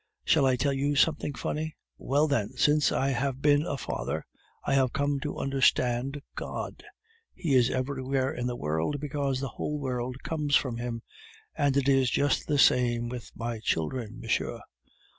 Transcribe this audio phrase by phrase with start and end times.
[0.25, 1.75] Shall I tell you something funny?
[1.99, 4.25] Well, then, since I have been a father,
[4.65, 6.83] I have come to understand God.
[7.35, 11.03] He is everywhere in the world, because the whole world comes from Him.
[11.55, 14.61] And it is just the same with my children, monsieur.